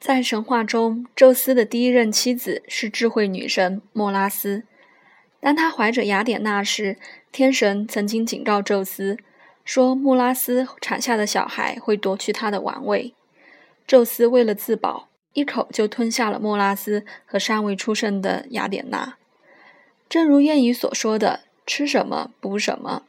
[0.00, 4.62] 在神话中，宙斯的第一任妻子是智慧女神莫拉斯。
[5.40, 6.96] 当她怀着雅典娜时，
[7.30, 9.18] 天神曾经警告宙斯，
[9.62, 13.12] 说莫拉斯产下的小孩会夺去他的王位。
[13.86, 19.18] 宙斯为了自保，一口就吞下了莫拉斯和尚未出生的雅典娜。
[20.08, 23.02] 正如谚语所说的：“吃什么补什么。”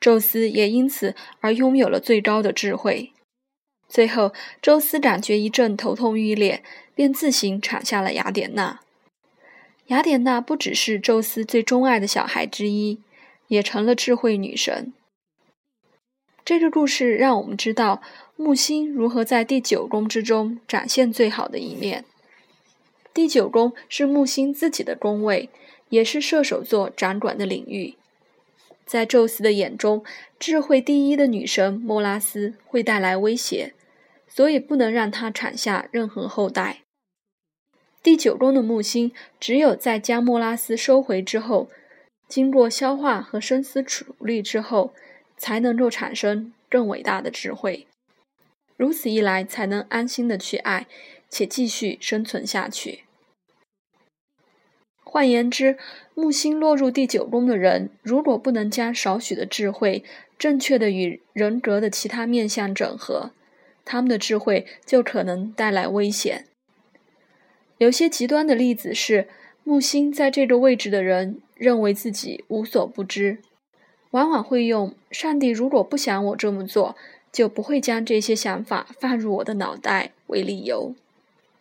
[0.00, 3.12] 宙斯也因此而拥有了最高的智慧。
[3.92, 4.32] 最后，
[4.62, 6.62] 宙斯感觉一阵头痛欲裂，
[6.94, 8.80] 便自行产下了雅典娜。
[9.88, 13.00] 雅典娜不只是宙斯最钟爱的小孩之一，
[13.48, 14.94] 也成了智慧女神。
[16.42, 18.00] 这个故事让我们知道
[18.34, 22.06] 木星如何在第九宫之中展现最好的一面。
[23.12, 25.50] 第九宫是木星自己的宫位，
[25.90, 27.96] 也是射手座掌管的领域。
[28.86, 30.02] 在宙斯的眼中，
[30.40, 33.74] 智慧第一的女神莫拉斯会带来威胁。
[34.34, 36.78] 所以不能让他产下任何后代。
[38.02, 41.68] 第九宫的木星只有在将莫拉斯收回之后，
[42.26, 44.94] 经过消化和深思熟虑之后，
[45.36, 47.86] 才能够产生更伟大的智慧。
[48.78, 50.86] 如此一来，才能安心的去爱，
[51.28, 53.04] 且继续生存下去。
[55.04, 55.76] 换言之，
[56.14, 60.02] 木星落入第九宫的人，如果不能将少许的智慧
[60.38, 63.30] 正确的与人格的其他面相整合，
[63.84, 66.46] 他们的智慧就可能带来危险。
[67.78, 69.28] 有些极端的例子是，
[69.64, 73.38] 木星在这个位置的人认为自己无所不知，
[74.10, 76.96] 往往会用“上帝如果不想我这么做，
[77.32, 80.94] 就不会将这些想法放入我的脑袋”为理由，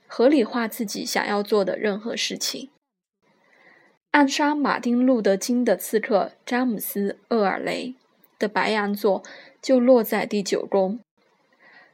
[0.08, 2.70] 合理化自己想要做的任何事情。
[4.12, 7.96] 暗杀马丁·路德·金的刺客詹姆斯·厄尔雷
[8.38, 9.24] 的白羊座
[9.62, 11.00] 就落在第九宫。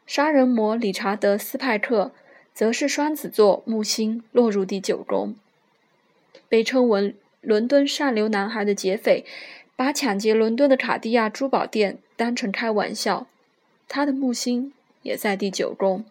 [0.08, 2.13] 杀人魔理查德·斯派克
[2.53, 5.36] 则是双子座木星落入第九宫。
[6.47, 9.26] 被称为“伦敦上流男孩”的劫匪，
[9.76, 13.27] 把抢劫伦敦的卡地亚珠宝店当成开玩笑。
[13.89, 14.71] 他的木星
[15.02, 16.05] 也在第九宫。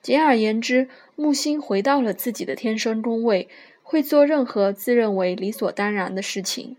[0.00, 3.46] 简而言之，木星回到了自己的天生宫位，
[3.82, 6.76] 会做任何自认为理所当然的事情，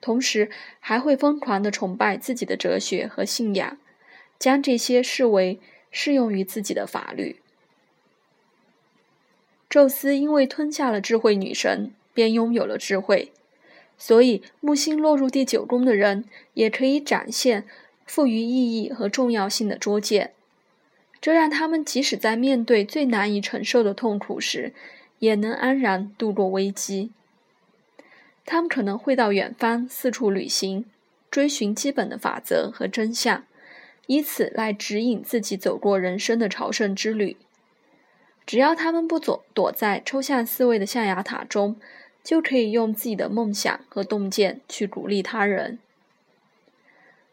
[0.00, 0.50] 同时
[0.80, 3.78] 还会疯狂地崇拜自己的哲学和信仰。
[4.38, 5.58] 将这些视为
[5.90, 7.40] 适用于自己的法律。
[9.68, 13.32] 宙斯因为吞下了智慧女神，便拥有了智慧，
[13.98, 17.64] 所以木星落入第九宫的人也可以展现
[18.06, 20.32] 赋予意义和重要性的拙见，
[21.20, 24.72] 这让他们即使在面对最难以承受的痛苦时，
[25.18, 27.10] 也能安然度过危机。
[28.44, 30.84] 他们可能会到远方四处旅行，
[31.30, 33.44] 追寻基本的法则和真相。
[34.06, 37.36] 以此来指引自己走过人生的朝圣之旅。
[38.46, 41.76] 只要他们不躲躲在抽象思维的象牙塔中，
[42.22, 45.78] 就可以用自己的梦想和洞见去鼓励他人。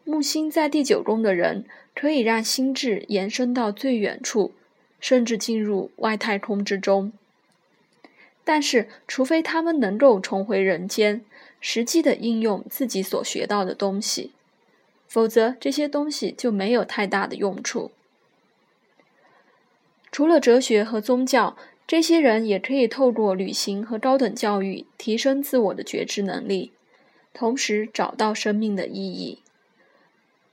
[0.04, 4.52] 木星在第九宫的人，可以让心智延伸到最远处，
[4.98, 7.12] 甚至进入外太空之中。
[8.42, 11.24] 但是，除非他们能够重回人间，
[11.60, 14.32] 实际的应用自己所学到的东西。
[15.12, 17.90] 否则，这些东西就没有太大的用处。
[20.10, 21.54] 除了哲学和宗教，
[21.86, 26.72] 这些人也可以透过旅行和高等教育提升自我的觉知能力，
[27.34, 29.42] 同时找到生命的意义。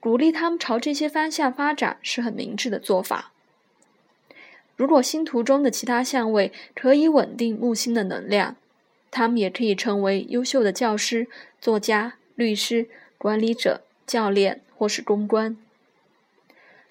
[0.02, 3.32] 鼓励他们朝这些方向发展是很明智的做法。
[4.76, 8.58] 如果星图中的其他相位可以稳定木星的能量，
[9.10, 11.30] 他们也可以成为优秀的教师、
[11.62, 13.84] 作家、律师、管理者。
[14.10, 15.56] 教练或是公关。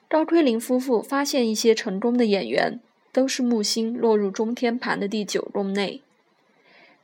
[0.06, 2.78] 高奎林夫妇发现，一些成功的演员
[3.10, 6.00] 都是木星落入中天盘的第九宫内。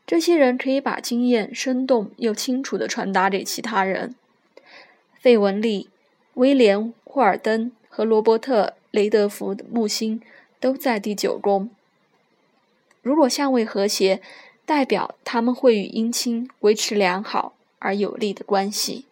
[0.07, 4.15] 这些人可以把经验生动又清楚地传达给其他人。
[5.19, 5.89] 费雯丽、
[6.35, 10.23] 威廉·霍尔登和罗伯特·雷德福的木星
[10.61, 11.69] 都在第九宫。
[13.03, 14.23] 如果相位和谐，
[14.65, 19.07] 代表他们会与姻亲维持良好而有利的关系。